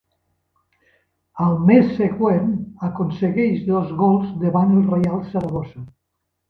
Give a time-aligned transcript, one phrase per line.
[1.49, 2.49] Al mes següent,
[2.89, 5.89] aconsegueix dos gols davant el Reial Saragossa.